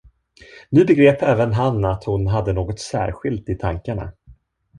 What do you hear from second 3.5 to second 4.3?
tankarna.